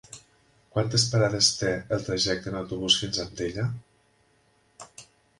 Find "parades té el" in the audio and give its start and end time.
1.09-2.01